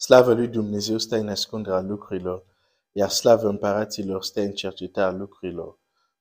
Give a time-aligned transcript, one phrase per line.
[0.00, 2.44] Slavă lui Dumnezeu stă în ascunderea lucrurilor,
[2.92, 5.80] iar slavă împăraților stă în cercetarea lucrurilor.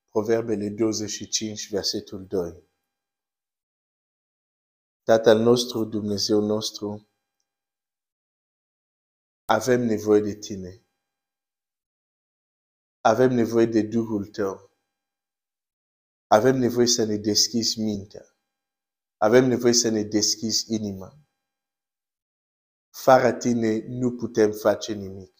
[0.09, 2.63] Proverbele 25, versetul 2.
[5.03, 7.09] Tatăl nostru, Dumnezeu nostru,
[9.45, 10.85] avem nevoie de tine.
[13.01, 14.71] Avem nevoie de Duhul tău.
[16.27, 18.25] Avem nevoie să ne deschizi mintea.
[19.17, 21.26] Avem nevoie să ne deschizi inima.
[23.03, 25.33] Fără tine nu putem face nimic.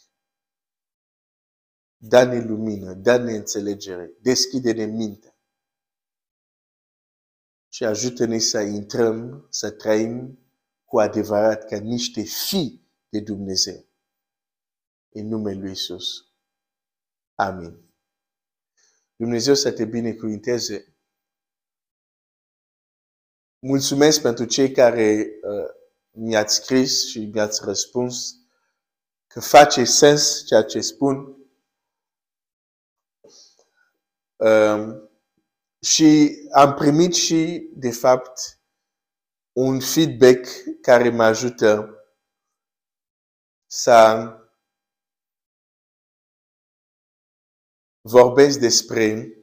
[1.97, 5.35] Dă-ne lumină, dă-ne înțelegere, deschide-ne mintea.
[7.69, 10.39] Și ajută-ne să intrăm, să trăim
[10.85, 13.85] cu adevărat ca niște fii de Dumnezeu.
[15.09, 16.05] În numele Lui Isus.
[17.35, 17.91] Amin.
[19.15, 20.95] Dumnezeu să te binecuvinteze.
[23.59, 25.76] Mulțumesc pentru cei care uh,
[26.17, 28.35] mi-ați scris și mi-ați răspuns
[29.27, 31.35] că face sens ceea ce spun.
[34.35, 35.09] Um,
[35.81, 38.59] și am primit și, de fapt,
[39.51, 40.47] un feedback
[40.81, 41.91] care mă ajută
[43.65, 44.27] să
[48.01, 49.33] vorbesc despre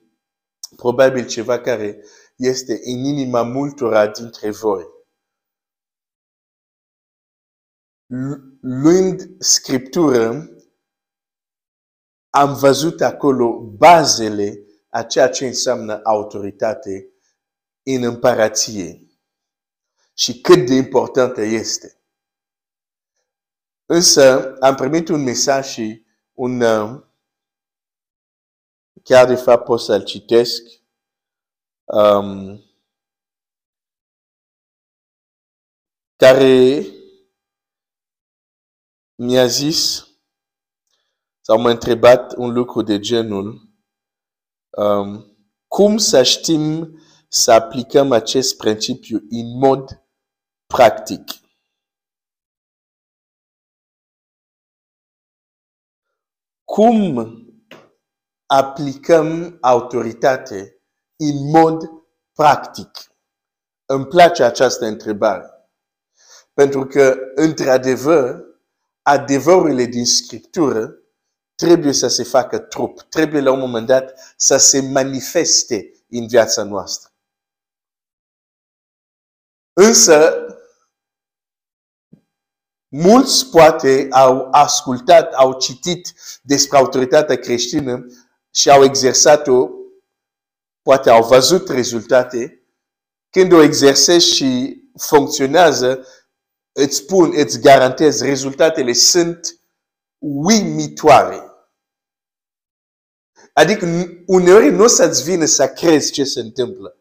[0.77, 2.05] probabil ceva care
[2.36, 4.94] este în inima multora dintre voi.
[8.06, 10.48] Luând Scriptură,
[12.30, 17.08] am văzut acolo bazele a ceea ce înseamnă autoritate
[17.82, 19.08] în împărație
[20.14, 21.98] și cât de importantă este.
[23.86, 27.02] Însă am primit un mesaj și un, uh,
[29.02, 30.62] chiar de fapt pot să-l citesc,
[31.84, 32.64] um,
[36.16, 36.84] care
[39.25, 40.08] mi-a zis
[41.41, 43.69] sau m-a întrebat un lucru de genul
[44.70, 46.98] um, cum să știm
[47.28, 50.04] să aplicăm acest principiu în mod
[50.66, 51.22] practic.
[56.65, 57.28] Cum
[58.47, 60.82] aplicăm autoritate
[61.16, 61.82] în mod
[62.32, 62.91] practic?
[63.87, 65.48] Îmi place această întrebare.
[66.53, 68.53] Pentru că, într-adevăr,
[69.06, 70.98] adevărurile din Scriptură
[71.54, 76.62] trebuie să se facă trup, trebuie la un moment dat să se manifeste în viața
[76.62, 77.12] noastră.
[79.72, 80.47] Însă,
[82.88, 88.06] mulți poate au ascultat, au citit despre autoritatea creștină
[88.50, 89.69] și au exersat-o,
[90.82, 92.59] poate au văzut rezultate.
[93.31, 96.06] Când o exersezi și funcționează,
[96.76, 99.60] îți spun, îți garantez, rezultatele sunt
[100.18, 101.42] uimitoare.
[103.52, 103.86] Adică
[104.26, 106.98] uneori nu o să-ți vină să crezi ce se întâmplă.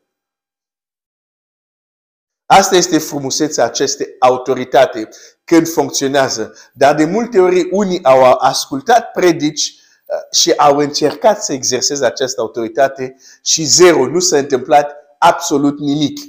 [2.45, 5.09] Asta este frumusețea acestei autoritate
[5.43, 6.55] când funcționează.
[6.73, 12.41] Dar de multe ori unii au ascultat predici uh, și au încercat să exerseze această
[12.41, 16.19] autoritate și zero, nu s-a întâmplat absolut nimic.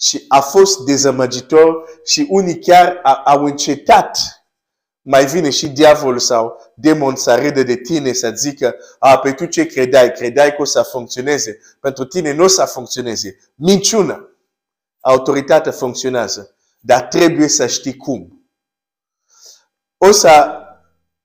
[0.00, 4.18] Și a fost dezamăgitor și unii chiar au încetat
[5.02, 9.46] mai vine și diavolul sau demon să râde de tine, să zică, a, pe tu
[9.46, 10.12] ce credeai?
[10.12, 11.58] Credeai că o să funcționeze.
[11.80, 13.38] Pentru tine nu o să funcționeze.
[13.54, 14.34] Minciună.
[15.00, 16.54] Autoritatea funcționează.
[16.80, 18.50] Dar trebuie să știi cum.
[19.98, 20.58] O să,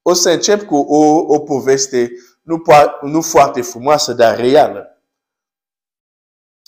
[0.01, 2.11] o să încep cu o, o poveste
[2.41, 2.61] nu,
[3.01, 5.01] nu foarte frumoasă, dar reală.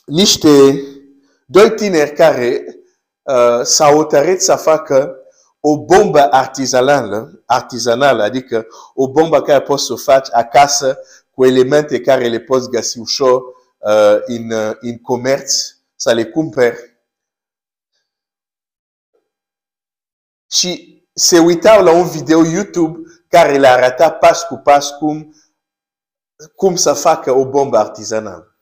[0.06, 0.50] Niște
[1.50, 2.66] doi tineri care
[3.22, 5.16] uh, s-au hotărât să facă
[5.60, 11.00] o bombă artizanală, artizanală, adică o bombă care poți să o faci acasă
[11.32, 13.42] cu elemente care le poți găsi ușor
[13.78, 15.54] uh, în, uh, în comerț,
[15.96, 16.98] să le cumperi.
[20.52, 25.36] Și se uitau la un video YouTube care le arăta pas cu pas cum,
[26.56, 28.57] cum să facă o bombă artizanală.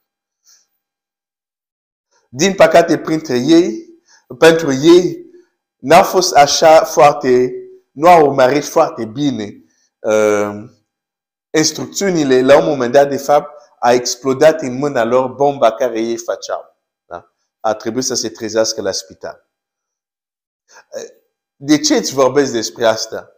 [2.38, 3.86] Din păcate, printre ei,
[4.40, 5.26] pentru ei,
[5.76, 7.54] n-a fost așa foarte,
[7.92, 9.64] nu au urmărit foarte bine
[10.00, 10.70] uh,
[11.58, 12.42] instrucțiunile.
[12.42, 16.62] La un moment dat, de fapt, a explodat în mâna lor bomba care ei făceau.
[17.06, 17.36] Da?
[17.60, 19.50] A trebuit să se trezească la spital.
[20.90, 21.10] Uh,
[21.56, 23.30] de ce îți vorbesc despre asta?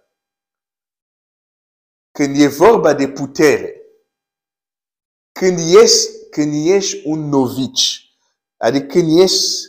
[2.11, 3.81] Când e vorba de putere,
[5.31, 8.06] când ești, când ești un novici,
[8.57, 9.65] adică când ești,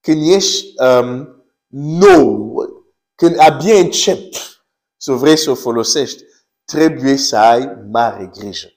[0.00, 2.54] când ești um, nou,
[3.14, 4.32] când abia încep
[4.96, 6.22] să vrei să o folosești,
[6.64, 8.68] trebuie să ai mare grijă.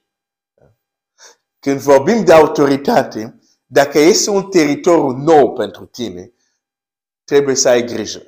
[1.59, 6.33] Când vorbim de autoritate, dacă este un teritoriu nou pentru tine,
[7.23, 8.27] trebuie să ai grijă.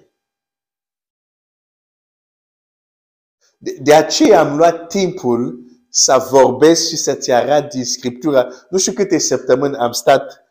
[3.57, 8.47] De, de aceea am luat timpul să vorbesc și să-ți arăt din Scriptura.
[8.69, 10.44] Nu știu câte săptămâni am stat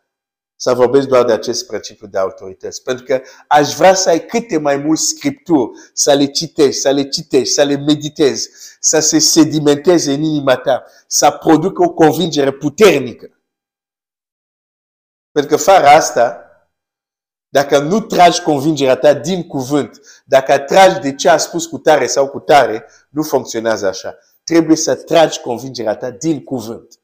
[0.55, 2.83] să vorbesc doar de acest principiu de autorități.
[2.83, 7.07] Pentru că aș vrea să ai câte mai mult Scripturi, să le citești, să le
[7.07, 8.49] citești, să le meditezi,
[8.79, 13.29] să se sedimenteze în inima ta, să producă o convingere puternică.
[15.31, 16.39] Pentru că fără asta,
[17.49, 22.07] dacă nu tragi convingerea ta din cuvânt, dacă tragi de ce a spus cu tare
[22.07, 24.17] sau cu tare, nu funcționează așa.
[24.43, 26.99] Trebuie să tragi convingerea ta din cuvânt.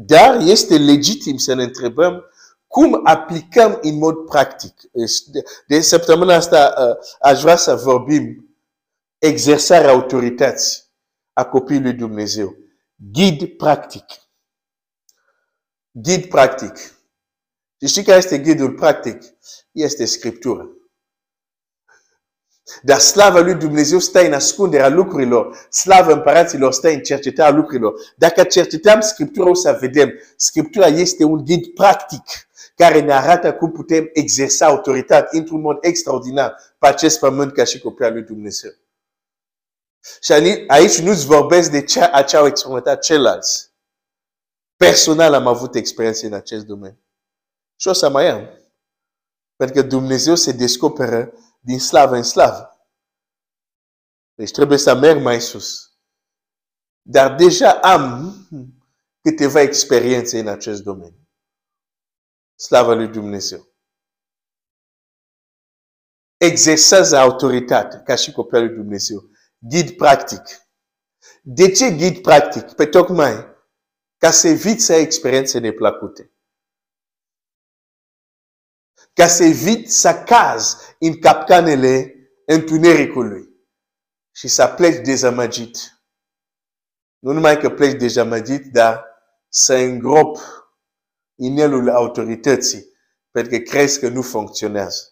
[0.00, 2.24] Dar este legitim să ne întrebăm
[2.66, 4.74] cum aplicăm în mod practic.
[5.66, 8.56] De săptămâna asta uh, aș vrea să vorbim
[9.18, 10.82] exersarea autorității
[11.32, 12.56] a copilului Dumnezeu.
[13.12, 14.04] Ghid practic.
[15.90, 16.76] Ghid practic.
[17.80, 19.22] Și știi care este ghidul practic?
[19.72, 20.68] Este Scriptura.
[22.82, 25.66] Dar slava lui Dumnezeu stă în ascunderea lucrurilor.
[25.70, 27.94] Slava împăraților stă în cercetarea lucrurilor.
[28.16, 30.12] Dacă cercetăm Scriptura, o să vedem.
[30.36, 32.22] Scriptura este un ghid practic
[32.76, 37.80] care ne arată cum putem exersa autoritate într-un mod extraordinar pe acest pământ ca și
[37.80, 38.70] copiii lui Dumnezeu.
[40.20, 40.32] Și
[40.66, 43.70] aici nu-ți vorbesc de ce, ce au experimentat ceilalți.
[44.76, 47.00] Personal am avut experiențe în acest domeniu.
[47.76, 48.48] Și o să mai am.
[49.56, 52.88] Pentru că Dumnezeu se descoperă din slavă în slavă.
[54.34, 55.92] Deci trebuie să merg mai sus.
[57.02, 58.34] Dar deja am
[59.20, 61.28] câteva experiențe în acest domeniu.
[62.54, 63.68] Slavă lui Dumnezeu.
[66.36, 69.30] Exersează autoritate ca și copilul lui Dumnezeu.
[69.58, 70.42] Ghid practic.
[71.42, 72.72] De ce ghid practic?
[72.72, 73.56] Pe tocmai
[74.16, 76.32] ca să eviți să ai experiențe neplăcute
[79.18, 82.14] ca să evit să caz în capcanele
[82.46, 83.48] întunericului
[84.34, 86.02] și să pleci dezamăgit.
[87.18, 89.04] Nu numai că pleci dezamăgit, dar
[89.48, 90.38] să îngrop
[91.34, 92.86] inelul autorității
[93.30, 95.02] pentru că crezi că nu funcționează.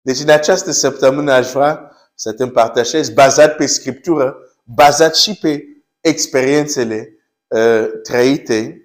[0.00, 5.64] Deci în această săptămână aș vrea să te împărtășesc bazat pe Scriptură, bazat și pe
[6.00, 8.83] experiențele uh, trăite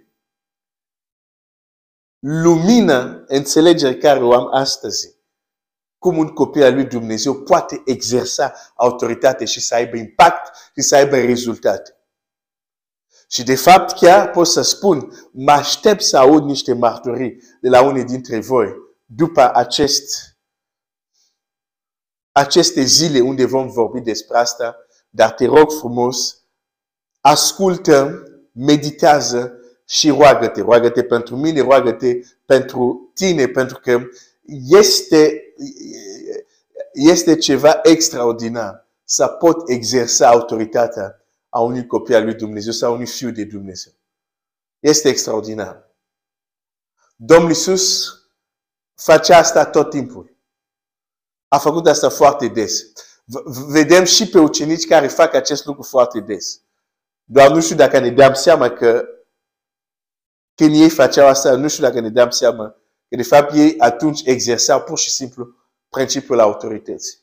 [2.20, 5.18] lumină înțelegere care o am astăzi.
[5.98, 10.96] Cum un copil al lui Dumnezeu poate exersa autoritate și să aibă impact și să
[10.96, 11.94] aibă rezultate.
[13.30, 17.82] Și de fapt chiar pot să spun, mă aștept să aud niște marturii de la
[17.82, 20.38] unii dintre voi după acest,
[22.32, 24.76] aceste zile unde vom vorbi despre asta,
[25.10, 26.44] dar te rog frumos,
[27.22, 29.59] ascultă, meditează
[29.90, 34.02] și roagă-te, roagă-te pentru mine, roagă-te pentru tine, pentru că
[34.68, 35.44] este,
[36.94, 42.94] este ceva extraordinar să pot exersa autoritatea a unui copil al lui Dumnezeu sau a
[42.94, 43.94] unui fiu de Dumnezeu.
[44.80, 45.96] Este extraordinar.
[47.16, 48.14] Domnul Iisus
[48.96, 50.38] face asta tot timpul.
[51.48, 52.92] A făcut asta foarte des.
[53.68, 56.62] Vedem și pe ucenici care fac acest lucru foarte des.
[57.24, 59.14] Doar nu știu dacă ne dăm seama că
[60.60, 62.76] când ei făceau asta, nu știu dacă ne dăm seama
[63.10, 65.56] că de fapt ei atunci exersau pur și simplu
[65.90, 67.18] principiul autorității.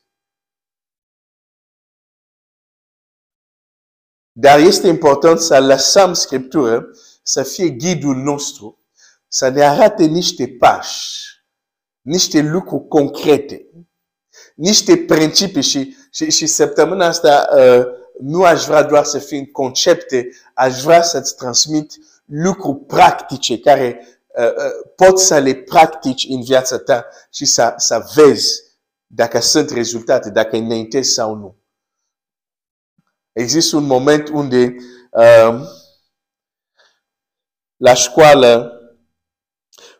[4.33, 6.88] Dar este important să lăsăm Scriptură
[7.23, 8.85] să fie ghidul nostru,
[9.28, 11.26] să ne arate niște pași,
[12.00, 13.71] niște lucruri concrete,
[14.55, 17.87] niște principii și, și, și săptămâna asta uh,
[18.21, 21.93] nu aș vrea doar să fie concepte, aș vrea să-ți transmit
[22.25, 28.05] lucruri practice care uh, uh, poți să le practici în viața ta și să, să
[28.15, 28.63] vezi
[29.07, 31.57] dacă sunt rezultate, dacă înaintezi sau nu.
[33.33, 34.75] Există un moment unde
[35.11, 35.61] uh,
[37.77, 38.71] la școală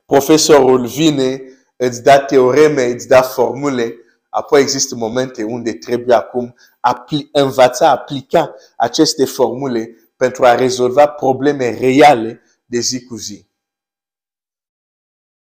[0.07, 1.43] profesorul vine,
[1.77, 3.95] îți da teoreme, îți da formule,
[4.37, 11.79] apoi există momente unde trebuie acum apli- învăța, aplica aceste formule pentru a rezolva probleme
[11.79, 13.49] reale de zi cu zi.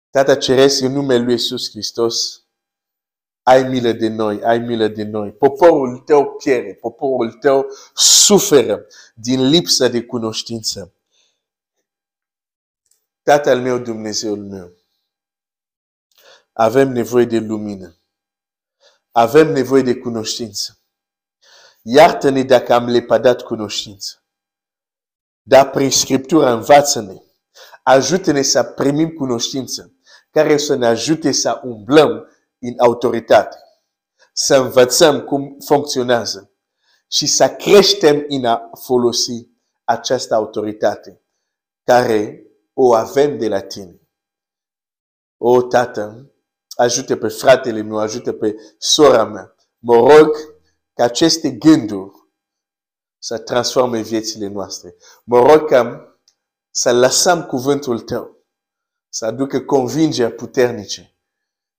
[0.09, 2.43] Tata Ceresc, în numele Lui Iisus Hristos,
[3.43, 5.31] ai milă de noi, ai milă de noi.
[5.31, 8.85] Poporul tău pierde, poporul tău suferă
[9.15, 10.93] din lipsă de cunoștință.
[13.23, 14.71] Tatăl meu, Dumnezeul meu,
[16.53, 17.95] avem nevoie de lumină.
[19.11, 20.79] Avem nevoie de cunoștință.
[21.81, 24.25] Iartă-ne dacă am lepădat cunoștință.
[25.41, 27.21] Dar prin Scriptură învață-ne.
[27.83, 29.93] Ajută-ne să primim cunoștință
[30.31, 32.27] care să ne ajute să umblăm
[32.59, 33.57] în autoritate.
[34.33, 36.51] Să învățăm cum funcționează
[37.07, 39.49] și să creștem în a folosi
[39.83, 41.21] această autoritate
[41.83, 44.01] care o avem de la tine.
[45.37, 46.31] O, Tată,
[46.81, 49.55] ajută pe fratele meu, ajută pe sora mea.
[49.77, 50.35] Mă rog
[50.93, 52.11] ca aceste gânduri
[53.17, 54.95] să transforme viețile noastre.
[55.23, 56.05] Mă rog ca
[56.71, 58.45] să lăsăm cuvântul tău
[59.09, 61.15] să aducă convingeri puternice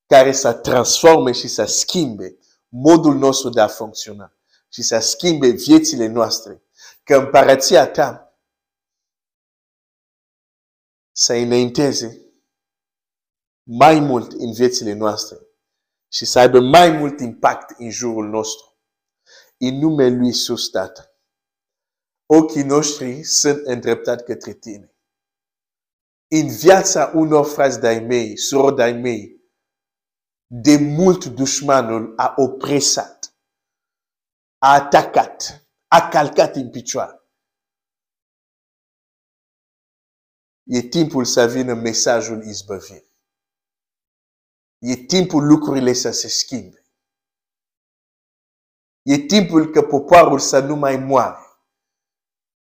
[0.06, 4.32] care să transforme și să schimbe modul nostru de a funcționa
[4.68, 6.62] și să schimbe viețile noastre.
[7.04, 8.36] Că împărăția ta
[11.12, 12.31] să înainteze
[13.62, 15.36] mai mult în viețile noastre
[16.12, 18.76] și să aibă mai mult impact în jurul nostru.
[19.56, 21.16] În numele Lui Iisus, Tată,
[22.26, 24.96] ochii noștri sunt îndreptați către Tine.
[26.30, 29.40] În viața unor frați de-ai mei, surori de-ai mei,
[30.46, 33.36] de mult dușmanul a opresat,
[34.58, 37.16] a atacat, a calcat în picioare.
[40.62, 43.11] E timpul să vină mesajul izbăvirii.
[44.84, 46.86] E timpul lucrurile să se schimbe.
[49.02, 51.38] E timpul că poporul să nu mai moare.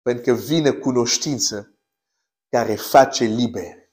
[0.01, 1.77] Pentru că vine cunoștință
[2.49, 3.91] care face liber.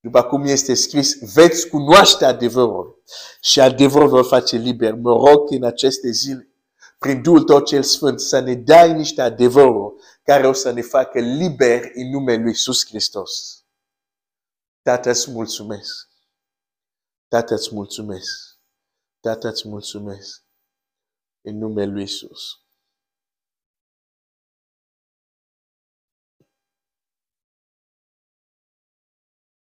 [0.00, 3.02] După cum este scris, veți cunoaște adevărul
[3.40, 4.94] și adevărul vă face liber.
[4.94, 6.48] Mă rog în aceste zile,
[6.98, 11.18] prin Duhul Tău cel Sfânt, să ne dai niște adevăruri care o să ne facă
[11.20, 13.64] liber în numele Lui Iisus Hristos.
[14.82, 16.13] Tată, îți mulțumesc.
[17.34, 18.58] Tată, îți mulțumesc.
[19.20, 20.44] Tată, îți mulțumesc.
[21.40, 22.63] În numele Lui Iisus.